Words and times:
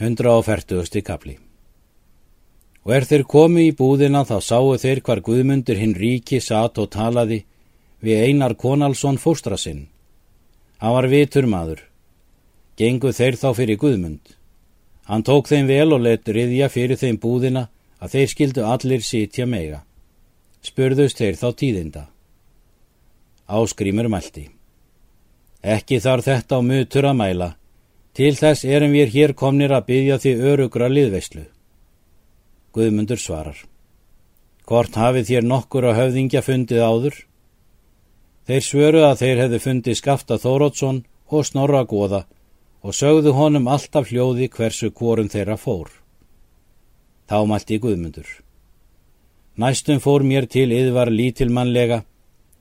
140. 0.00 1.02
kapli 1.04 1.34
Og 2.86 2.92
er 2.96 3.04
þeir 3.04 3.26
komu 3.28 3.60
í 3.60 3.74
búðina 3.76 4.22
þá 4.24 4.38
sáu 4.40 4.70
þeir 4.80 5.02
hvar 5.04 5.20
Guðmundur 5.20 5.76
hinn 5.76 5.92
ríki 5.92 6.38
satt 6.40 6.80
og 6.80 6.88
talaði 6.94 7.42
við 8.00 8.22
Einar 8.30 8.54
Konalsson 8.56 9.20
fóstra 9.20 9.58
sinn. 9.60 9.90
Hann 10.80 10.96
var 10.96 11.10
vitur 11.12 11.44
maður. 11.44 11.84
Gengu 12.80 13.12
þeir 13.12 13.36
þá 13.36 13.52
fyrir 13.60 13.76
Guðmund. 13.76 14.24
Hann 15.04 15.26
tók 15.28 15.52
þeim 15.52 15.68
vel 15.68 15.92
og 15.92 16.00
let 16.08 16.32
riðja 16.32 16.72
fyrir 16.72 16.96
þeim 16.96 17.20
búðina 17.20 17.68
að 18.00 18.16
þeir 18.16 18.32
skildu 18.32 18.64
allir 18.64 19.04
sitja 19.04 19.44
mega. 19.44 19.84
Spurðust 20.64 21.20
þeir 21.20 21.36
þá 21.36 21.48
tíðinda. 21.60 22.08
Áskrimur 23.52 24.08
mælti. 24.08 24.48
Ekki 25.60 26.00
þar 26.00 26.24
þetta 26.24 26.56
á 26.56 26.60
mutur 26.64 27.12
að 27.12 27.18
mæla. 27.20 27.54
Til 28.16 28.34
þess 28.34 28.64
erum 28.66 28.94
við 28.96 29.12
hér 29.14 29.34
komnir 29.38 29.72
að 29.72 29.86
byggja 29.90 30.18
því 30.22 30.32
örugra 30.52 30.88
liðveislu. 30.90 31.44
Guðmundur 32.74 33.20
svarar. 33.22 33.58
Hvort 34.66 34.98
hafið 34.98 35.28
þér 35.30 35.46
nokkur 35.46 35.86
á 35.90 35.92
höfðingja 35.98 36.42
fundið 36.46 36.82
áður? 36.82 37.16
Þeir 38.46 38.66
svöru 38.66 39.00
að 39.06 39.22
þeir 39.22 39.40
hefðu 39.44 39.58
fundið 39.62 39.98
skafta 39.98 40.38
Þórótsson 40.42 41.04
og 41.30 41.46
snorra 41.46 41.84
goða 41.86 42.24
og 42.82 42.96
sögðu 42.96 43.34
honum 43.36 43.68
alltaf 43.68 44.10
hljóði 44.10 44.48
hversu 44.50 44.90
kvorum 44.90 45.28
þeirra 45.30 45.56
fór. 45.60 45.90
Þá 47.30 47.46
mælti 47.46 47.78
Guðmundur. 47.78 48.28
Næstum 49.60 50.00
fór 50.00 50.24
mér 50.24 50.46
til 50.48 50.70
yðvar 50.72 51.10
lítilmannlega, 51.12 52.02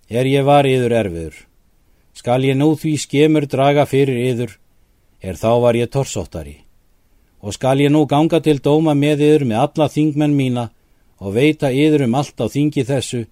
er 0.10 0.26
ég 0.28 0.44
var 0.46 0.68
yður 0.68 0.98
erfiður. 1.00 1.36
Skal 2.14 2.44
ég 2.44 2.58
nú 2.58 2.74
því 2.76 2.96
skemur 3.00 3.46
draga 3.48 3.86
fyrir 3.88 4.20
yður, 4.28 4.58
er 5.22 5.36
þá 5.36 5.52
var 5.64 5.76
ég 5.76 5.92
torsóttari 5.92 6.58
og 7.40 7.56
skal 7.56 7.80
ég 7.80 7.92
nú 7.92 8.06
ganga 8.08 8.40
til 8.44 8.60
dóma 8.60 8.94
með 8.96 9.24
yður 9.28 9.46
með 9.52 9.62
alla 9.64 9.88
þingmenn 9.92 10.36
mína 10.36 10.66
og 11.20 11.36
veita 11.36 11.72
yður 11.72 12.06
um 12.08 12.18
allt 12.20 12.40
á 12.40 12.48
þingi 12.52 12.86
þessu 12.88 13.26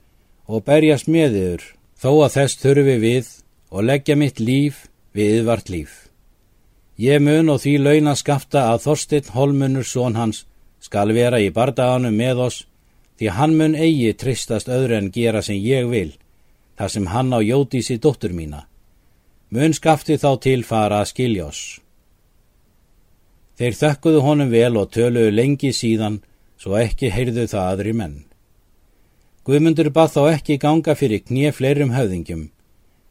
og 0.48 0.64
berjast 0.64 1.10
með 1.12 1.36
yður, 1.42 1.64
þó 2.00 2.12
að 2.26 2.34
þess 2.38 2.62
þurfi 2.62 2.98
við 3.04 3.32
og 3.72 3.84
leggja 3.84 4.16
mitt 4.16 4.40
líf 4.40 4.86
við 5.16 5.42
yðvart 5.42 5.72
líf. 5.72 5.94
Ég 6.98 7.22
mun 7.22 7.52
og 7.54 7.62
því 7.62 7.76
launa 7.84 8.16
skafta 8.16 8.70
að 8.72 8.88
Þorstein 8.88 9.34
Holmunur 9.36 9.86
són 9.86 10.16
hans 10.16 10.46
skal 10.82 11.12
vera 11.14 11.40
í 11.44 11.52
bardaganum 11.54 12.16
með 12.16 12.42
oss 12.48 12.64
því 13.20 13.34
hann 13.36 13.58
mun 13.60 13.76
eigi 13.76 14.14
tristast 14.14 14.70
öðru 14.72 14.98
en 14.98 15.12
gera 15.12 15.44
sem 15.44 15.60
ég 15.60 15.90
vil, 15.92 16.16
þar 16.78 16.94
sem 16.94 17.08
hann 17.12 17.34
á 17.34 17.40
jótísi 17.44 18.00
dóttur 18.00 18.34
mína. 18.34 18.66
Mun 19.50 19.72
skafti 19.72 20.18
þá 20.20 20.32
til 20.44 20.64
fara 20.68 21.02
að 21.02 21.12
skilja 21.14 21.46
oss. 21.48 21.62
Þeir 23.58 23.78
þökkuðu 23.80 24.24
honum 24.26 24.50
vel 24.52 24.76
og 24.78 24.92
töluðu 24.92 25.32
lengi 25.32 25.72
síðan, 25.74 26.20
svo 26.60 26.76
ekki 26.78 27.10
heyrðu 27.14 27.48
það 27.48 27.70
aðri 27.72 27.94
menn. 27.96 28.18
Guðmundur 29.48 29.88
bað 29.96 30.12
þá 30.18 30.22
ekki 30.34 30.58
ganga 30.60 30.94
fyrir 31.00 31.24
knið 31.24 31.54
fleirum 31.56 31.94
höfðingjum, 31.96 32.44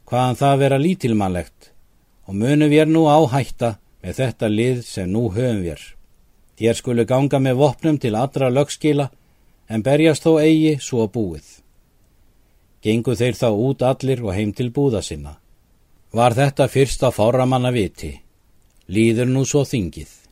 hvaðan 0.06 0.38
það 0.42 0.60
vera 0.62 0.78
lítilmannlegt, 0.82 1.70
og 2.28 2.36
munum 2.36 2.70
við 2.70 2.92
nú 2.92 3.06
áhætta 3.08 3.78
með 4.04 4.20
þetta 4.20 4.50
lið 4.52 4.82
sem 4.84 5.08
nú 5.10 5.30
höfum 5.32 5.64
við. 5.64 5.80
Þér 6.60 6.78
skulu 6.78 7.06
ganga 7.08 7.40
með 7.40 7.58
vopnum 7.62 7.96
til 7.98 8.12
allra 8.14 8.52
lögskila, 8.52 9.08
en 9.72 9.82
berjast 9.82 10.28
þó 10.28 10.36
eigi 10.44 10.76
svo 10.84 11.08
búið. 11.08 11.48
Gengu 12.84 13.16
þeir 13.16 13.34
þá 13.40 13.48
út 13.50 13.82
allir 13.82 14.22
og 14.22 14.36
heim 14.36 14.52
til 14.52 14.68
búða 14.70 15.00
sinna. 15.02 15.38
Var 16.14 16.34
þetta 16.38 16.68
fyrsta 16.70 17.10
fáramanna 17.10 17.72
viti? 17.74 18.12
Líður 18.88 19.26
nú 19.26 19.42
svo 19.44 19.64
þingið. 19.66 20.25